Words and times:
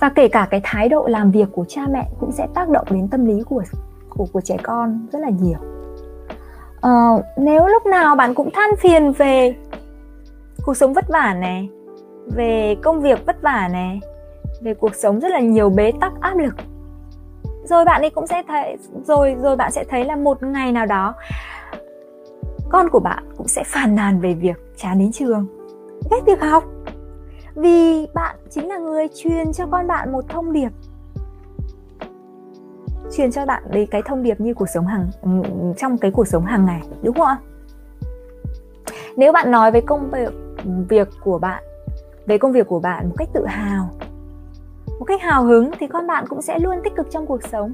và 0.00 0.08
kể 0.08 0.28
cả 0.28 0.48
cái 0.50 0.60
thái 0.64 0.88
độ 0.88 1.06
làm 1.06 1.30
việc 1.30 1.48
của 1.52 1.64
cha 1.68 1.82
mẹ 1.90 2.08
cũng 2.20 2.32
sẽ 2.32 2.46
tác 2.54 2.68
động 2.68 2.86
đến 2.90 3.08
tâm 3.08 3.26
lý 3.26 3.42
của 3.42 3.62
của 4.08 4.26
của 4.32 4.40
trẻ 4.40 4.56
con 4.62 5.06
rất 5.12 5.18
là 5.18 5.30
nhiều. 5.40 5.58
À, 6.80 6.90
nếu 7.36 7.66
lúc 7.66 7.86
nào 7.86 8.16
bạn 8.16 8.34
cũng 8.34 8.50
than 8.50 8.70
phiền 8.76 9.12
về 9.12 9.56
cuộc 10.64 10.76
sống 10.76 10.92
vất 10.92 11.08
vả 11.08 11.34
này 11.34 11.68
về 12.26 12.76
công 12.82 13.00
việc 13.00 13.26
vất 13.26 13.42
vả 13.42 13.68
này 13.72 14.00
về 14.62 14.74
cuộc 14.74 14.94
sống 14.94 15.20
rất 15.20 15.28
là 15.28 15.40
nhiều 15.40 15.70
bế 15.70 15.92
tắc 16.00 16.12
áp 16.20 16.36
lực 16.36 16.54
rồi 17.64 17.84
bạn 17.84 18.00
ấy 18.00 18.10
cũng 18.10 18.26
sẽ 18.26 18.42
thấy 18.48 18.76
rồi 19.06 19.36
rồi 19.42 19.56
bạn 19.56 19.72
sẽ 19.72 19.84
thấy 19.84 20.04
là 20.04 20.16
một 20.16 20.42
ngày 20.42 20.72
nào 20.72 20.86
đó 20.86 21.14
con 22.68 22.88
của 22.88 23.00
bạn 23.00 23.24
cũng 23.36 23.48
sẽ 23.48 23.62
phàn 23.66 23.94
nàn 23.94 24.20
về 24.20 24.34
việc 24.34 24.56
chán 24.76 24.98
đến 24.98 25.12
trường 25.12 25.46
ghét 26.10 26.20
việc 26.26 26.40
học 26.40 26.64
vì 27.58 28.06
bạn 28.14 28.36
chính 28.50 28.68
là 28.68 28.78
người 28.78 29.06
truyền 29.14 29.52
cho 29.52 29.66
con 29.66 29.86
bạn 29.86 30.12
một 30.12 30.24
thông 30.28 30.52
điệp. 30.52 30.68
Truyền 33.16 33.32
cho 33.32 33.46
bạn 33.46 33.62
đấy 33.70 33.88
cái 33.90 34.02
thông 34.02 34.22
điệp 34.22 34.40
như 34.40 34.54
cuộc 34.54 34.68
sống 34.68 34.86
hàng 34.86 35.10
trong 35.76 35.98
cái 35.98 36.10
cuộc 36.10 36.28
sống 36.28 36.44
hàng 36.44 36.66
ngày 36.66 36.82
đúng 37.02 37.14
không 37.14 37.26
ạ? 37.26 37.38
Nếu 39.16 39.32
bạn 39.32 39.50
nói 39.50 39.72
với 39.72 39.80
công 39.80 40.10
việc 40.10 40.32
việc 40.88 41.08
của 41.24 41.38
bạn 41.38 41.62
về 42.26 42.38
công 42.38 42.52
việc 42.52 42.66
của 42.66 42.80
bạn 42.80 43.08
một 43.08 43.14
cách 43.18 43.28
tự 43.32 43.46
hào 43.46 43.90
một 44.98 45.04
cách 45.04 45.22
hào 45.22 45.44
hứng 45.44 45.70
thì 45.78 45.86
con 45.86 46.06
bạn 46.06 46.24
cũng 46.28 46.42
sẽ 46.42 46.58
luôn 46.58 46.76
tích 46.84 46.96
cực 46.96 47.06
trong 47.10 47.26
cuộc 47.26 47.42
sống. 47.42 47.72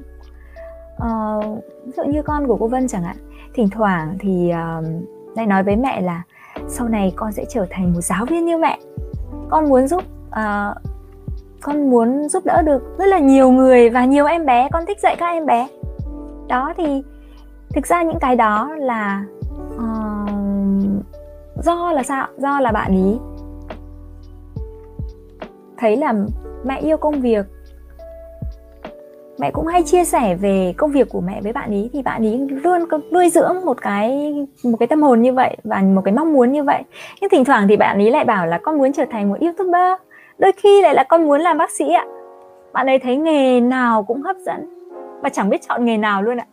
Uh, 0.95 1.65
ví 1.85 1.93
dụ 1.97 2.05
như 2.05 2.23
con 2.23 2.47
của 2.47 2.57
cô 2.61 2.69
Vân 2.69 2.89
chẳng 2.89 3.03
hạn 3.03 3.17
thỉnh 3.55 3.69
thoảng 3.71 4.17
thì 4.21 4.53
uh, 4.53 4.87
lại 5.37 5.47
nói 5.47 5.63
với 5.63 5.77
mẹ 5.77 6.01
là 6.01 6.23
sau 6.69 6.89
này 6.89 7.13
con 7.17 7.33
sẽ 7.33 7.45
trở 7.49 7.67
thành 7.71 7.93
một 7.93 8.01
giáo 8.01 8.27
viên 8.27 8.45
như 8.45 8.59
mẹ 8.59 8.79
con 9.55 9.69
muốn 9.69 9.87
giúp 9.87 10.03
uh, 10.29 10.77
con 11.61 11.91
muốn 11.91 12.29
giúp 12.29 12.45
đỡ 12.47 12.63
được 12.63 12.83
rất 12.99 13.07
là 13.07 13.19
nhiều 13.19 13.51
người 13.51 13.91
và 13.91 14.05
nhiều 14.05 14.27
em 14.27 14.47
bé. 14.47 14.69
Con 14.73 14.87
thích 14.87 15.01
dạy 15.01 15.17
các 15.19 15.27
em 15.27 15.47
bé. 15.47 15.69
Đó 16.49 16.75
thì 16.77 17.03
thực 17.75 17.87
ra 17.87 18.03
những 18.03 18.19
cái 18.21 18.37
đó 18.37 18.75
là 18.79 19.25
uh, 19.75 20.31
do 21.65 21.93
là 21.93 22.03
sao? 22.03 22.27
Do 22.39 22.61
là 22.61 22.73
bạn 22.73 22.93
ý. 22.93 23.19
Thấy 25.79 25.97
là 25.97 26.15
mẹ 26.65 26.81
yêu 26.81 26.97
công 26.97 27.21
việc 27.21 27.47
mẹ 29.39 29.51
cũng 29.51 29.67
hay 29.67 29.83
chia 29.83 30.05
sẻ 30.05 30.35
về 30.35 30.75
công 30.77 30.91
việc 30.91 31.09
của 31.11 31.21
mẹ 31.21 31.41
với 31.43 31.53
bạn 31.53 31.71
ý. 31.71 31.91
Thì 31.93 32.03
bạn 32.03 32.23
ý 32.23 32.37
luôn 32.37 32.85
nuôi 33.13 33.31
dưỡng 33.31 33.65
một 33.65 33.83
cái 33.83 34.35
một 34.65 34.77
cái 34.81 34.87
tâm 34.87 35.03
hồn 35.03 35.23
như 35.23 35.33
vậy 35.33 35.57
và 35.65 35.83
một 35.83 36.03
cái 36.05 36.15
mong 36.15 36.33
muốn 36.33 36.53
như 36.53 36.63
vậy. 36.63 36.83
Nhưng 37.21 37.31
thỉnh 37.31 37.45
thoảng 37.45 37.69
thì 37.69 37.77
bạn 37.77 37.99
ý 37.99 38.11
lại 38.11 38.25
bảo 38.25 38.47
là 38.47 38.59
con 38.59 38.79
muốn 38.79 38.93
trở 38.93 39.05
thành 39.11 39.29
một 39.29 39.37
youtuber. 39.41 39.99
Đôi 40.39 40.53
khi 40.53 40.83
lại 40.83 40.95
là 40.95 41.05
con 41.09 41.25
muốn 41.25 41.41
làm 41.41 41.59
bác 41.59 41.71
sĩ 41.71 41.93
ạ. 41.93 42.05
Bạn 42.73 42.87
ấy 42.87 42.99
thấy 42.99 43.17
nghề 43.17 43.61
nào 43.61 44.03
cũng 44.03 44.23
hấp 44.23 44.37
dẫn 44.37 44.89
và 45.23 45.29
chẳng 45.29 45.51
biết 45.51 45.63
chọn 45.69 45.85
nghề 45.85 45.97
nào 45.97 46.23
luôn 46.23 46.37
ạ. 46.37 46.47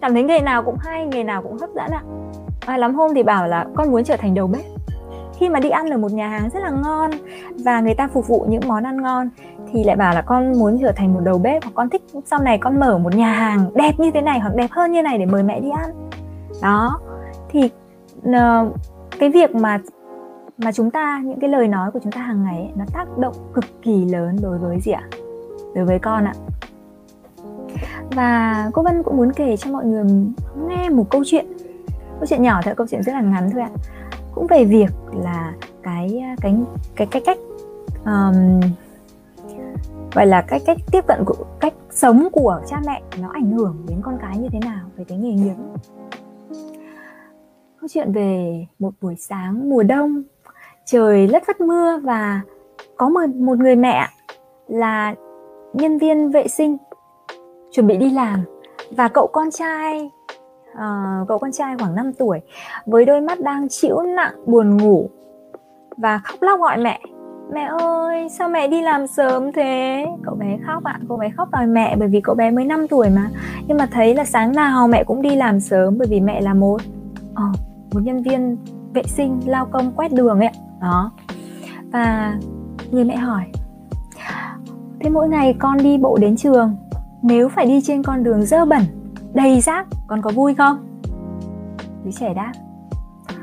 Cảm 0.00 0.12
thấy 0.12 0.22
nghề 0.22 0.40
nào 0.40 0.62
cũng 0.62 0.76
hay, 0.80 1.06
nghề 1.06 1.24
nào 1.24 1.42
cũng 1.42 1.58
hấp 1.58 1.70
dẫn 1.74 1.90
ạ. 1.90 2.02
Và 2.66 2.76
lắm 2.76 2.94
hôm 2.94 3.14
thì 3.14 3.22
bảo 3.22 3.46
là 3.46 3.66
con 3.74 3.90
muốn 3.90 4.04
trở 4.04 4.16
thành 4.16 4.34
đầu 4.34 4.46
bếp 4.46 4.81
khi 5.38 5.48
mà 5.48 5.60
đi 5.60 5.70
ăn 5.70 5.90
ở 5.90 5.98
một 5.98 6.12
nhà 6.12 6.28
hàng 6.28 6.50
rất 6.50 6.60
là 6.60 6.70
ngon 6.70 7.10
và 7.64 7.80
người 7.80 7.94
ta 7.94 8.08
phục 8.08 8.28
vụ 8.28 8.46
những 8.48 8.62
món 8.66 8.84
ăn 8.84 9.02
ngon 9.02 9.28
thì 9.72 9.84
lại 9.84 9.96
bảo 9.96 10.14
là 10.14 10.22
con 10.22 10.58
muốn 10.58 10.78
trở 10.80 10.92
thành 10.96 11.14
một 11.14 11.20
đầu 11.24 11.38
bếp 11.38 11.64
hoặc 11.64 11.72
con 11.74 11.88
thích 11.90 12.02
sau 12.26 12.42
này 12.42 12.58
con 12.58 12.80
mở 12.80 12.98
một 12.98 13.14
nhà 13.14 13.32
hàng 13.32 13.70
đẹp 13.74 13.92
như 13.98 14.10
thế 14.10 14.20
này 14.20 14.40
hoặc 14.40 14.54
đẹp 14.56 14.70
hơn 14.70 14.92
như 14.92 15.02
này 15.02 15.18
để 15.18 15.26
mời 15.26 15.42
mẹ 15.42 15.60
đi 15.60 15.70
ăn. 15.70 15.90
Đó. 16.62 17.00
Thì 17.48 17.70
ờ, 18.32 18.70
cái 19.18 19.30
việc 19.30 19.54
mà 19.54 19.78
mà 20.58 20.72
chúng 20.72 20.90
ta 20.90 21.20
những 21.24 21.40
cái 21.40 21.50
lời 21.50 21.68
nói 21.68 21.90
của 21.90 21.98
chúng 22.02 22.12
ta 22.12 22.20
hàng 22.20 22.44
ngày 22.44 22.56
ấy, 22.56 22.70
nó 22.76 22.84
tác 22.92 23.18
động 23.18 23.34
cực 23.54 23.64
kỳ 23.82 24.04
lớn 24.04 24.36
đối 24.42 24.58
với 24.58 24.80
gì 24.80 24.92
ạ? 24.92 25.02
Đối 25.74 25.84
với 25.84 25.98
con 25.98 26.24
ạ. 26.24 26.34
Và 28.14 28.70
cô 28.72 28.82
Vân 28.82 29.02
cũng 29.02 29.16
muốn 29.16 29.32
kể 29.32 29.56
cho 29.56 29.70
mọi 29.70 29.84
người 29.84 30.04
nghe 30.68 30.88
một 30.88 31.10
câu 31.10 31.22
chuyện. 31.26 31.46
Câu 32.18 32.26
chuyện 32.26 32.42
nhỏ 32.42 32.60
thôi 32.64 32.74
câu 32.76 32.86
chuyện 32.90 33.02
rất 33.02 33.12
là 33.12 33.20
ngắn 33.20 33.50
thôi 33.50 33.62
ạ 33.62 33.70
cũng 34.34 34.46
về 34.46 34.64
việc 34.64 34.90
là 35.12 35.54
cái 35.82 36.22
cái 36.40 36.56
cái 36.96 37.06
cái 37.06 37.22
cách 37.24 37.38
um, 38.04 38.60
gọi 40.14 40.26
là 40.26 40.42
cách 40.42 40.62
cách 40.66 40.78
tiếp 40.92 41.06
cận 41.06 41.24
của 41.26 41.44
cách 41.60 41.74
sống 41.90 42.28
của 42.32 42.60
cha 42.66 42.80
mẹ 42.86 43.02
nó 43.20 43.28
ảnh 43.32 43.52
hưởng 43.52 43.76
đến 43.88 44.00
con 44.02 44.18
cái 44.20 44.38
như 44.38 44.48
thế 44.52 44.58
nào 44.64 44.86
về 44.96 45.04
cái 45.08 45.18
nghề 45.18 45.32
nghiệp. 45.32 45.54
Câu 47.80 47.88
chuyện 47.90 48.12
về 48.12 48.66
một 48.78 48.90
buổi 49.00 49.16
sáng 49.16 49.70
mùa 49.70 49.82
đông 49.82 50.22
trời 50.84 51.28
lất 51.28 51.42
phất 51.46 51.60
mưa 51.60 52.00
và 52.02 52.40
có 52.96 53.08
một 53.08 53.28
một 53.34 53.58
người 53.58 53.76
mẹ 53.76 54.08
là 54.68 55.14
nhân 55.72 55.98
viên 55.98 56.30
vệ 56.30 56.48
sinh 56.48 56.76
chuẩn 57.72 57.86
bị 57.86 57.96
đi 57.96 58.10
làm 58.10 58.40
và 58.90 59.08
cậu 59.08 59.26
con 59.26 59.50
trai 59.50 60.10
à, 60.76 61.20
cậu 61.28 61.38
con 61.38 61.52
trai 61.52 61.76
khoảng 61.78 61.94
5 61.94 62.12
tuổi 62.12 62.40
với 62.86 63.04
đôi 63.04 63.20
mắt 63.20 63.40
đang 63.40 63.68
chịu 63.68 64.02
nặng 64.02 64.34
buồn 64.46 64.76
ngủ 64.76 65.10
và 65.96 66.18
khóc 66.18 66.42
lóc 66.42 66.60
gọi 66.60 66.78
mẹ. 66.78 67.00
Mẹ 67.52 67.68
ơi 67.78 68.28
sao 68.38 68.48
mẹ 68.48 68.68
đi 68.68 68.82
làm 68.82 69.06
sớm 69.06 69.52
thế? 69.52 70.06
Cậu 70.24 70.34
bé 70.34 70.58
khóc 70.66 70.84
ạ 70.84 71.00
cậu 71.08 71.16
bé 71.16 71.30
khóc 71.36 71.50
đòi 71.50 71.66
mẹ 71.66 71.96
bởi 71.98 72.08
vì 72.08 72.20
cậu 72.20 72.34
bé 72.34 72.50
mới 72.50 72.64
5 72.64 72.88
tuổi 72.88 73.10
mà. 73.10 73.30
Nhưng 73.68 73.78
mà 73.78 73.86
thấy 73.92 74.14
là 74.14 74.24
sáng 74.24 74.52
nào 74.52 74.88
mẹ 74.88 75.04
cũng 75.04 75.22
đi 75.22 75.36
làm 75.36 75.60
sớm 75.60 75.98
bởi 75.98 76.08
vì 76.10 76.20
mẹ 76.20 76.40
là 76.40 76.54
một 76.54 76.80
à, 77.34 77.44
một 77.92 78.00
nhân 78.02 78.22
viên 78.22 78.56
vệ 78.94 79.02
sinh 79.02 79.40
lao 79.46 79.66
công 79.66 79.92
quét 79.92 80.12
đường 80.12 80.40
ấy 80.40 80.50
đó. 80.80 81.12
Và 81.92 82.34
người 82.90 83.04
mẹ 83.04 83.16
hỏi 83.16 83.44
thế 85.00 85.10
mỗi 85.10 85.28
ngày 85.28 85.54
con 85.58 85.78
đi 85.78 85.98
bộ 85.98 86.16
đến 86.20 86.36
trường 86.36 86.76
nếu 87.22 87.48
phải 87.48 87.66
đi 87.66 87.80
trên 87.80 88.02
con 88.02 88.24
đường 88.24 88.46
dơ 88.46 88.64
bẩn 88.64 88.82
đầy 89.34 89.60
rác, 89.60 89.86
con 90.06 90.22
có 90.22 90.30
vui 90.34 90.54
không? 90.54 91.02
Đứa 92.04 92.10
trẻ 92.10 92.34
đáp, 92.34 92.52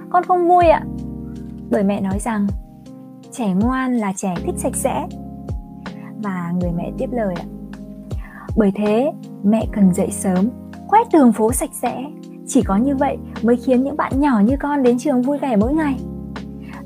con 0.09 0.23
không 0.23 0.47
vui 0.47 0.65
ạ. 0.67 0.83
Bởi 1.71 1.83
mẹ 1.83 2.01
nói 2.01 2.19
rằng, 2.19 2.47
trẻ 3.31 3.53
ngoan 3.53 3.97
là 3.97 4.13
trẻ 4.15 4.35
thích 4.43 4.55
sạch 4.57 4.75
sẽ. 4.75 5.07
Và 6.23 6.53
người 6.59 6.71
mẹ 6.77 6.91
tiếp 6.97 7.09
lời 7.11 7.35
ạ. 7.37 7.45
Bởi 8.57 8.71
thế, 8.75 9.11
mẹ 9.43 9.65
cần 9.71 9.93
dậy 9.93 10.11
sớm, 10.11 10.49
quét 10.87 11.07
đường 11.13 11.31
phố 11.31 11.51
sạch 11.53 11.69
sẽ. 11.73 12.03
Chỉ 12.47 12.61
có 12.61 12.75
như 12.75 12.95
vậy 12.95 13.17
mới 13.43 13.57
khiến 13.57 13.83
những 13.83 13.97
bạn 13.97 14.19
nhỏ 14.19 14.39
như 14.39 14.57
con 14.59 14.83
đến 14.83 14.97
trường 14.99 15.21
vui 15.21 15.37
vẻ 15.37 15.55
mỗi 15.55 15.73
ngày. 15.73 15.99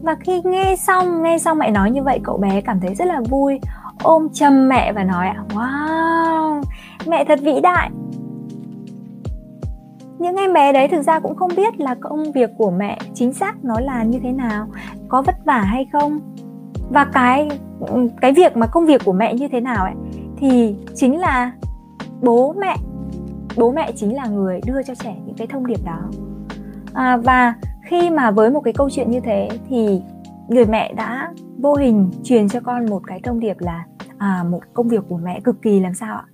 Và 0.01 0.15
khi 0.15 0.41
nghe 0.45 0.75
xong 0.75 1.23
nghe 1.23 1.37
xong 1.37 1.57
mẹ 1.57 1.71
nói 1.71 1.91
như 1.91 2.03
vậy, 2.03 2.19
cậu 2.23 2.37
bé 2.37 2.61
cảm 2.61 2.79
thấy 2.79 2.95
rất 2.95 3.05
là 3.05 3.21
vui, 3.29 3.59
ôm 4.03 4.27
chầm 4.33 4.69
mẹ 4.69 4.93
và 4.93 5.03
nói, 5.03 5.27
wow, 5.49 6.61
mẹ 7.07 7.25
thật 7.25 7.39
vĩ 7.41 7.61
đại 7.61 7.91
những 10.19 10.35
em 10.35 10.53
bé 10.53 10.73
đấy 10.73 10.87
thực 10.87 11.01
ra 11.01 11.19
cũng 11.19 11.35
không 11.35 11.51
biết 11.57 11.79
là 11.79 11.95
công 11.95 12.31
việc 12.31 12.49
của 12.57 12.71
mẹ 12.71 12.97
chính 13.13 13.33
xác 13.33 13.65
nó 13.65 13.79
là 13.79 14.03
như 14.03 14.19
thế 14.23 14.31
nào 14.31 14.67
có 15.07 15.21
vất 15.21 15.35
vả 15.45 15.61
hay 15.61 15.85
không. 15.93 16.19
Và 16.89 17.05
cái 17.05 17.49
cái 18.21 18.33
việc 18.33 18.57
mà 18.57 18.67
công 18.67 18.85
việc 18.85 19.01
của 19.05 19.13
mẹ 19.13 19.33
như 19.33 19.47
thế 19.47 19.59
nào 19.59 19.83
ấy 19.83 19.93
thì 20.37 20.75
chính 20.95 21.19
là 21.19 21.51
bố 22.21 22.53
mẹ 22.53 22.75
bố 23.57 23.71
mẹ 23.71 23.91
chính 23.95 24.15
là 24.15 24.25
người 24.25 24.61
đưa 24.65 24.83
cho 24.83 24.95
trẻ 24.95 25.15
những 25.25 25.35
cái 25.35 25.47
thông 25.47 25.67
điệp 25.67 25.85
đó. 25.85 26.01
À, 26.93 27.17
và 27.17 27.53
khi 27.83 28.09
mà 28.09 28.31
với 28.31 28.51
một 28.51 28.61
cái 28.61 28.73
câu 28.73 28.89
chuyện 28.89 29.11
như 29.11 29.19
thế 29.19 29.49
thì 29.69 30.01
người 30.47 30.65
mẹ 30.65 30.93
đã 30.93 31.31
vô 31.57 31.75
hình 31.75 32.11
truyền 32.23 32.49
cho 32.49 32.59
con 32.59 32.85
một 32.89 33.01
cái 33.07 33.19
thông 33.23 33.39
điệp 33.39 33.59
là 33.59 33.85
à, 34.17 34.43
một 34.49 34.59
công 34.73 34.87
việc 34.87 35.03
của 35.09 35.17
mẹ 35.17 35.39
cực 35.43 35.61
kỳ 35.61 35.79
làm 35.79 35.93
sao 35.93 36.15
ạ? 36.15 36.25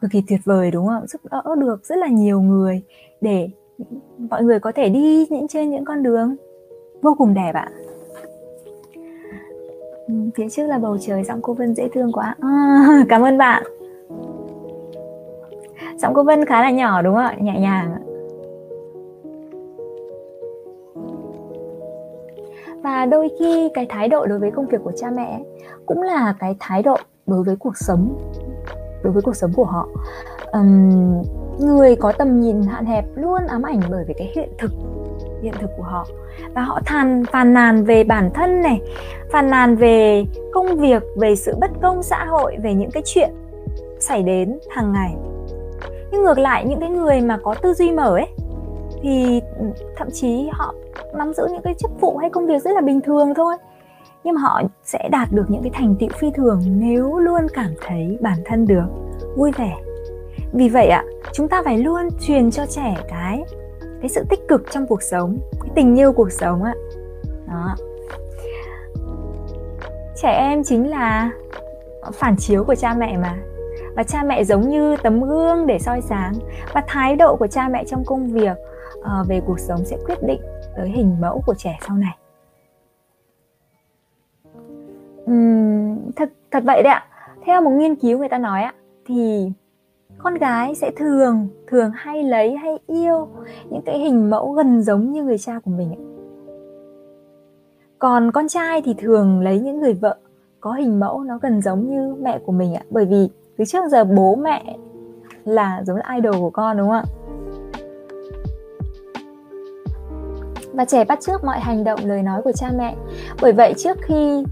Cực 0.00 0.10
kỳ 0.10 0.22
tuyệt 0.28 0.40
vời 0.44 0.70
đúng 0.70 0.86
không 0.86 1.06
giúp 1.06 1.20
đỡ 1.30 1.42
được 1.58 1.84
rất 1.84 1.98
là 1.98 2.08
nhiều 2.08 2.40
người 2.40 2.82
để 3.20 3.48
mọi 4.18 4.42
người 4.42 4.60
có 4.60 4.72
thể 4.74 4.88
đi 4.88 5.26
những 5.30 5.48
trên 5.48 5.70
những 5.70 5.84
con 5.84 6.02
đường 6.02 6.36
vô 7.02 7.14
cùng 7.18 7.34
đẹp 7.34 7.52
ạ. 7.54 7.68
Ừ, 10.08 10.14
phía 10.34 10.48
trước 10.48 10.66
là 10.66 10.78
bầu 10.78 10.98
trời 11.00 11.24
giọng 11.24 11.42
cô 11.42 11.54
Vân 11.54 11.74
dễ 11.74 11.88
thương 11.88 12.12
quá. 12.12 12.34
À, 12.40 13.04
cảm 13.08 13.22
ơn 13.22 13.38
bạn. 13.38 13.62
Giọng 15.96 16.14
cô 16.14 16.24
Vân 16.24 16.44
khá 16.44 16.62
là 16.62 16.70
nhỏ 16.70 17.02
đúng 17.02 17.14
không 17.14 17.24
ạ? 17.24 17.36
Nhẹ 17.40 17.60
nhàng 17.60 18.08
và 22.82 23.06
đôi 23.06 23.28
khi 23.38 23.68
cái 23.74 23.86
thái 23.88 24.08
độ 24.08 24.26
đối 24.26 24.38
với 24.38 24.50
công 24.50 24.66
việc 24.66 24.78
của 24.84 24.92
cha 24.96 25.10
mẹ 25.10 25.40
cũng 25.86 26.02
là 26.02 26.34
cái 26.38 26.56
thái 26.60 26.82
độ 26.82 26.96
đối 27.26 27.44
với 27.44 27.56
cuộc 27.56 27.76
sống 27.76 28.16
đối 29.02 29.12
với 29.12 29.22
cuộc 29.22 29.36
sống 29.36 29.52
của 29.52 29.64
họ. 29.64 29.88
Um, 30.52 31.22
người 31.60 31.96
có 31.96 32.12
tầm 32.12 32.40
nhìn 32.40 32.62
hạn 32.62 32.86
hẹp 32.86 33.04
luôn 33.14 33.46
ám 33.46 33.62
ảnh 33.62 33.80
bởi 33.90 34.04
vì 34.08 34.14
cái 34.14 34.32
hiện 34.34 34.48
thực 34.58 34.70
hiện 35.42 35.54
thực 35.60 35.70
của 35.76 35.82
họ. 35.82 36.06
Và 36.54 36.62
họ 36.62 36.80
than 36.86 37.24
phàn 37.32 37.54
nàn 37.54 37.84
về 37.84 38.04
bản 38.04 38.30
thân 38.34 38.62
này 38.62 38.80
phàn 39.30 39.50
nàn 39.50 39.76
về 39.76 40.24
công 40.52 40.76
việc 40.76 41.02
về 41.16 41.36
sự 41.36 41.56
bất 41.60 41.70
công 41.82 42.02
xã 42.02 42.24
hội 42.24 42.56
về 42.62 42.74
những 42.74 42.90
cái 42.90 43.02
chuyện 43.06 43.30
xảy 43.98 44.22
đến 44.22 44.58
hàng 44.70 44.92
ngày. 44.92 45.14
Nhưng 46.12 46.24
ngược 46.24 46.38
lại 46.38 46.64
những 46.64 46.80
cái 46.80 46.90
người 46.90 47.20
mà 47.20 47.38
có 47.42 47.54
tư 47.54 47.74
duy 47.74 47.92
mở 47.92 48.16
ấy 48.16 48.28
thì 49.02 49.40
thậm 49.96 50.08
chí 50.12 50.48
họ 50.52 50.74
nắm 51.14 51.32
giữ 51.32 51.46
những 51.52 51.62
cái 51.62 51.74
chức 51.74 51.90
vụ 52.00 52.16
hay 52.16 52.30
công 52.30 52.46
việc 52.46 52.62
rất 52.62 52.70
là 52.74 52.80
bình 52.80 53.00
thường 53.00 53.34
thôi 53.34 53.56
nhưng 54.28 54.34
mà 54.34 54.40
họ 54.40 54.62
sẽ 54.84 55.08
đạt 55.12 55.28
được 55.32 55.44
những 55.48 55.62
cái 55.62 55.70
thành 55.74 55.94
tựu 56.00 56.08
phi 56.18 56.30
thường 56.30 56.62
nếu 56.66 57.18
luôn 57.18 57.46
cảm 57.54 57.70
thấy 57.86 58.18
bản 58.20 58.38
thân 58.44 58.66
được 58.66 58.86
vui 59.36 59.52
vẻ. 59.52 59.76
Vì 60.52 60.68
vậy 60.68 60.88
ạ 60.88 61.04
chúng 61.32 61.48
ta 61.48 61.62
phải 61.64 61.78
luôn 61.78 62.08
truyền 62.20 62.50
cho 62.50 62.66
trẻ 62.66 62.96
cái 63.08 63.44
cái 64.00 64.08
sự 64.08 64.24
tích 64.28 64.48
cực 64.48 64.62
trong 64.70 64.86
cuộc 64.86 65.02
sống 65.02 65.38
cái 65.60 65.70
tình 65.74 65.98
yêu 65.98 66.12
cuộc 66.12 66.32
sống 66.32 66.62
ạ. 66.62 66.74
Đó. 67.48 67.76
Trẻ 70.22 70.30
em 70.30 70.64
chính 70.64 70.90
là 70.90 71.30
phản 72.12 72.36
chiếu 72.36 72.64
của 72.64 72.74
cha 72.74 72.94
mẹ 72.94 73.16
mà. 73.16 73.36
Và 73.96 74.02
cha 74.02 74.22
mẹ 74.22 74.44
giống 74.44 74.68
như 74.68 74.96
tấm 75.02 75.20
gương 75.20 75.66
để 75.66 75.78
soi 75.78 76.00
sáng. 76.00 76.32
Và 76.74 76.82
thái 76.86 77.16
độ 77.16 77.36
của 77.36 77.46
cha 77.46 77.68
mẹ 77.68 77.84
trong 77.84 78.04
công 78.04 78.32
việc 78.32 78.56
uh, 78.98 79.28
về 79.28 79.40
cuộc 79.46 79.60
sống 79.60 79.84
sẽ 79.84 79.96
quyết 80.06 80.22
định 80.22 80.40
tới 80.76 80.88
hình 80.88 81.16
mẫu 81.20 81.42
của 81.46 81.54
trẻ 81.54 81.78
sau 81.86 81.96
này 81.96 82.16
uhm, 85.28 86.10
thật 86.16 86.30
thật 86.50 86.62
vậy 86.66 86.82
đấy 86.82 86.92
ạ. 86.92 87.04
Theo 87.46 87.60
một 87.60 87.70
nghiên 87.70 87.96
cứu 87.96 88.18
người 88.18 88.28
ta 88.28 88.38
nói 88.38 88.62
ạ 88.62 88.74
thì 89.06 89.50
con 90.18 90.34
gái 90.34 90.74
sẽ 90.74 90.90
thường 90.96 91.48
thường 91.66 91.90
hay 91.94 92.22
lấy 92.22 92.56
hay 92.56 92.78
yêu 92.86 93.28
những 93.70 93.82
cái 93.86 93.98
hình 93.98 94.30
mẫu 94.30 94.52
gần 94.52 94.82
giống 94.82 95.12
như 95.12 95.22
người 95.22 95.38
cha 95.38 95.60
của 95.64 95.70
mình 95.70 95.94
còn 97.98 98.32
con 98.32 98.48
trai 98.48 98.82
thì 98.82 98.94
thường 98.98 99.40
lấy 99.40 99.60
những 99.60 99.80
người 99.80 99.94
vợ 99.94 100.16
có 100.60 100.72
hình 100.72 101.00
mẫu 101.00 101.24
nó 101.24 101.38
gần 101.42 101.62
giống 101.62 101.90
như 101.90 102.14
mẹ 102.20 102.38
của 102.46 102.52
mình 102.52 102.74
ạ 102.74 102.82
bởi 102.90 103.04
vì 103.04 103.28
từ 103.56 103.64
trước 103.64 103.84
giờ 103.90 104.04
bố 104.04 104.34
mẹ 104.34 104.76
là 105.44 105.82
giống 105.86 105.96
là 105.96 106.14
idol 106.14 106.40
của 106.40 106.50
con 106.50 106.76
đúng 106.76 106.88
không 106.88 106.96
ạ? 106.96 107.04
Và 110.72 110.84
trẻ 110.84 111.04
bắt 111.04 111.20
chước 111.20 111.44
mọi 111.44 111.60
hành 111.60 111.84
động 111.84 112.00
lời 112.04 112.22
nói 112.22 112.42
của 112.42 112.52
cha 112.52 112.70
mẹ. 112.78 112.96
Bởi 113.42 113.52
vậy 113.52 113.74
trước 113.76 113.98
khi 114.02 114.44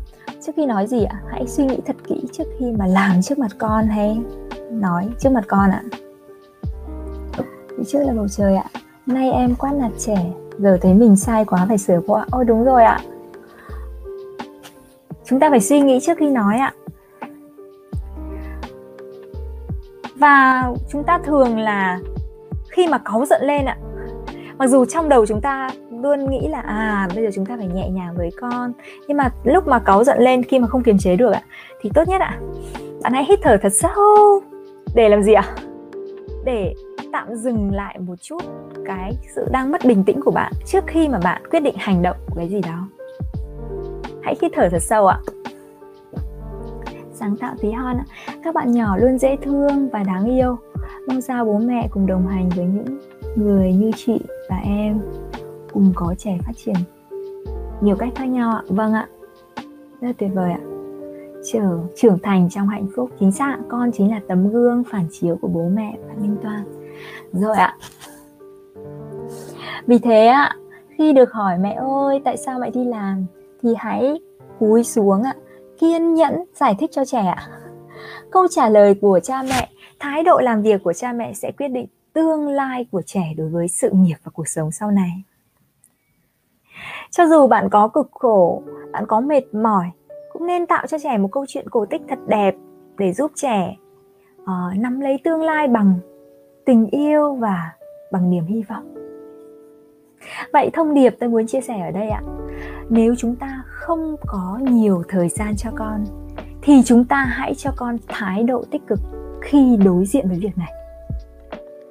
trước 0.47 0.53
khi 0.57 0.67
nói 0.67 0.87
gì 0.87 1.05
ạ, 1.05 1.23
hãy 1.31 1.47
suy 1.47 1.65
nghĩ 1.65 1.79
thật 1.87 1.97
kỹ 2.07 2.25
trước 2.33 2.45
khi 2.59 2.67
mà 2.79 2.87
làm 2.87 3.23
trước 3.23 3.39
mặt 3.39 3.51
con 3.59 3.87
hay 3.87 4.19
nói 4.71 5.09
trước 5.19 5.31
mặt 5.33 5.45
con 5.49 5.71
ạ. 5.71 5.83
Phía 7.69 7.85
trước 7.87 7.99
là 7.99 8.13
bầu 8.13 8.29
trời 8.29 8.57
ạ. 8.57 8.65
Nay 9.07 9.31
em 9.31 9.55
quát 9.55 9.73
nạt 9.73 9.93
trẻ, 9.99 10.33
giờ 10.59 10.79
thấy 10.83 10.95
mình 10.95 11.17
sai 11.17 11.45
quá 11.45 11.65
phải 11.69 11.79
sửa 11.79 12.01
qua 12.07 12.27
ôi, 12.31 12.45
đúng 12.45 12.65
rồi 12.65 12.85
ạ. 12.85 13.01
Chúng 15.25 15.41
ta 15.41 15.51
phải 15.51 15.61
suy 15.61 15.81
nghĩ 15.81 15.99
trước 16.03 16.19
khi 16.19 16.31
nói 16.31 16.59
ạ. 16.59 16.73
Và 20.15 20.65
chúng 20.89 21.05
ta 21.05 21.19
thường 21.19 21.59
là 21.59 22.01
khi 22.71 22.87
mà 22.87 22.99
cáu 22.99 23.27
giận 23.27 23.43
lên 23.45 23.65
ạ 23.65 23.77
mặc 24.59 24.67
dù 24.67 24.85
trong 24.85 25.09
đầu 25.09 25.27
chúng 25.27 25.41
ta 25.41 25.71
luôn 25.91 26.31
nghĩ 26.31 26.49
là 26.49 26.61
à 26.61 27.09
bây 27.15 27.25
giờ 27.25 27.31
chúng 27.35 27.47
ta 27.47 27.57
phải 27.57 27.67
nhẹ 27.67 27.89
nhàng 27.89 28.15
với 28.17 28.31
con. 28.41 28.73
Nhưng 29.09 29.17
mà 29.17 29.31
lúc 29.45 29.67
mà 29.69 29.79
cáu 29.79 30.05
giận 30.05 30.19
lên 30.19 30.43
khi 30.43 30.59
mà 30.59 30.67
không 30.67 30.83
kiềm 30.83 30.99
chế 30.99 31.17
được 31.17 31.33
ạ, 31.33 31.43
thì 31.81 31.91
tốt 31.95 32.09
nhất 32.09 32.21
ạ, 32.21 32.39
bạn 33.03 33.13
hãy 33.13 33.25
hít 33.25 33.39
thở 33.43 33.57
thật 33.63 33.73
sâu 33.73 34.41
để 34.95 35.09
làm 35.09 35.23
gì 35.23 35.33
ạ? 35.33 35.55
Để 36.45 36.75
tạm 37.13 37.35
dừng 37.35 37.75
lại 37.75 37.99
một 37.99 38.15
chút 38.23 38.43
cái 38.87 39.13
sự 39.35 39.47
đang 39.51 39.73
mất 39.73 39.85
bình 39.85 40.05
tĩnh 40.05 40.21
của 40.21 40.31
bạn 40.31 40.53
trước 40.67 40.85
khi 40.87 41.09
mà 41.09 41.19
bạn 41.25 41.43
quyết 41.51 41.61
định 41.61 41.75
hành 41.79 42.03
động 42.03 42.17
cái 42.37 42.49
gì 42.49 42.61
đó. 42.61 42.89
Hãy 44.23 44.37
hít 44.43 44.53
thở 44.55 44.69
thật 44.69 44.83
sâu 44.83 45.07
ạ. 45.07 45.19
Sáng 47.13 47.37
tạo 47.37 47.55
tí 47.61 47.71
hon 47.71 47.97
các 48.45 48.55
bạn 48.55 48.73
nhỏ 48.73 48.97
luôn 48.97 49.19
dễ 49.19 49.37
thương 49.43 49.89
và 49.93 50.03
đáng 50.03 50.27
yêu. 50.27 50.57
Mong 51.09 51.21
sao 51.21 51.45
bố 51.45 51.59
mẹ 51.59 51.89
cùng 51.91 52.07
đồng 52.07 52.27
hành 52.27 52.49
với 52.49 52.65
những 52.65 52.99
người 53.37 53.73
như 53.73 53.91
chị 53.97 54.21
và 54.49 54.57
em 54.57 55.01
cùng 55.73 55.93
có 55.95 56.15
trẻ 56.19 56.39
phát 56.47 56.53
triển. 56.57 56.77
Nhiều 57.81 57.97
cách 57.97 58.13
khác 58.15 58.25
nhau 58.25 58.51
ạ. 58.51 58.63
Vâng 58.69 58.93
ạ. 58.93 59.09
Rất 60.01 60.13
tuyệt 60.19 60.31
vời 60.35 60.53
ạ. 60.53 60.61
Trở 61.53 61.79
trưởng 61.97 62.19
thành 62.23 62.49
trong 62.51 62.69
hạnh 62.69 62.87
phúc. 62.97 63.11
Chính 63.21 63.33
xác 63.33 63.59
con 63.69 63.91
chính 63.93 64.11
là 64.11 64.21
tấm 64.29 64.51
gương 64.51 64.85
phản 64.91 65.07
chiếu 65.11 65.39
của 65.41 65.49
bố 65.49 65.69
mẹ 65.69 65.97
và 66.09 66.15
minh 66.21 66.37
toan. 66.43 66.65
Rồi 67.33 67.57
ạ. 67.57 67.77
Vì 69.87 69.99
thế 69.99 70.27
ạ, 70.27 70.57
khi 70.99 71.13
được 71.13 71.33
hỏi 71.33 71.59
mẹ 71.59 71.73
ơi, 71.73 72.21
tại 72.25 72.37
sao 72.37 72.59
mẹ 72.59 72.71
đi 72.71 72.85
làm, 72.85 73.27
thì 73.63 73.75
hãy 73.77 74.21
cúi 74.59 74.85
xuống 74.85 75.23
ạ. 75.23 75.35
Kiên 75.79 76.15
nhẫn 76.15 76.45
giải 76.55 76.77
thích 76.79 76.91
cho 76.93 77.05
trẻ 77.05 77.27
ạ. 77.27 77.49
Câu 78.31 78.49
trả 78.51 78.69
lời 78.69 78.95
của 79.01 79.21
cha 79.23 79.43
mẹ, 79.43 79.69
thái 79.99 80.25
độ 80.25 80.39
làm 80.43 80.63
việc 80.63 80.83
của 80.85 80.93
cha 80.93 81.13
mẹ 81.13 81.33
sẽ 81.35 81.53
quyết 81.59 81.69
định 81.69 81.87
tương 82.17 82.49
lai 82.49 82.87
của 82.91 83.03
trẻ 83.07 83.35
đối 83.37 83.49
với 83.49 83.69
sự 83.69 83.91
nghiệp 83.93 84.17
và 84.25 84.31
cuộc 84.35 84.49
sống 84.49 84.73
sau 84.73 84.91
này. 84.91 85.23
Cho 87.11 87.27
dù 87.27 87.47
bạn 87.47 87.69
có 87.71 87.89
cực 87.89 88.09
khổ 88.13 88.63
bạn 88.93 89.05
có 89.09 89.21
mệt 89.21 89.55
mỏi 89.55 89.91
cũng 90.33 90.47
nên 90.47 90.67
tạo 90.67 90.87
cho 90.87 90.99
trẻ 90.99 91.19
một 91.19 91.29
câu 91.33 91.45
chuyện 91.49 91.69
cổ 91.71 91.87
tích 91.87 92.03
thật 92.09 92.19
đẹp 92.27 92.55
để 92.99 93.13
giúp 93.13 93.31
trẻ 93.35 93.77
uh, 94.43 94.79
nắm 94.79 95.01
lấy 95.01 95.19
tương 95.25 95.43
lai 95.43 95.69
bằng 95.69 95.95
tình 96.67 96.87
yêu 96.87 97.35
và 97.35 97.73
bằng 98.13 98.31
niềm 98.31 98.45
hy 98.45 98.63
vọng. 98.63 98.95
Vậy 100.53 100.71
thông 100.73 100.95
điệp 100.95 101.17
tôi 101.21 101.29
muốn 101.29 101.47
chia 101.47 101.61
sẻ 101.61 101.81
ở 101.81 101.91
đây 101.91 102.09
ạ. 102.09 102.23
Nếu 102.89 103.15
chúng 103.19 103.37
ta 103.37 103.63
không 103.67 104.17
có 104.27 104.59
nhiều 104.63 105.03
thời 105.09 105.29
gian 105.29 105.57
cho 105.57 105.71
con 105.75 106.05
thì 106.63 106.83
chúng 106.85 107.05
ta 107.05 107.25
hãy 107.25 107.55
cho 107.55 107.71
con 107.77 107.97
thái 108.09 108.43
độ 108.43 108.65
tích 108.71 108.83
cực 108.87 109.01
khi 109.43 109.77
đối 109.85 110.05
diện 110.05 110.29
với 110.29 110.39
việc 110.39 110.59
này 110.59 110.86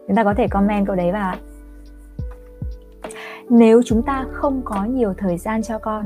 chúng 0.08 0.16
ta 0.16 0.24
có 0.24 0.34
thể 0.34 0.48
comment 0.48 0.88
câu 0.88 0.96
đấy 0.96 1.12
vào 1.12 1.36
nếu 3.50 3.82
chúng 3.86 4.04
ta 4.04 4.26
không 4.32 4.62
có 4.66 4.86
nhiều 4.86 5.14
thời 5.18 5.38
gian 5.38 5.62
cho 5.64 5.80
con, 5.80 6.06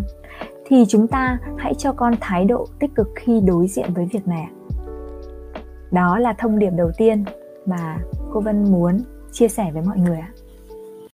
thì 0.65 0.85
chúng 0.87 1.07
ta 1.07 1.37
hãy 1.57 1.73
cho 1.73 1.93
con 1.93 2.13
thái 2.21 2.45
độ 2.45 2.67
tích 2.79 2.95
cực 2.95 3.07
khi 3.15 3.41
đối 3.45 3.67
diện 3.67 3.93
với 3.93 4.07
việc 4.13 4.27
này 4.27 4.47
đó 5.91 6.17
là 6.17 6.33
thông 6.33 6.59
điệp 6.59 6.69
đầu 6.69 6.91
tiên 6.97 7.23
mà 7.65 7.97
cô 8.33 8.39
vân 8.41 8.71
muốn 8.71 8.99
chia 9.31 9.47
sẻ 9.47 9.71
với 9.73 9.81
mọi 9.81 9.97
người 9.97 10.17
ạ. 10.17 10.31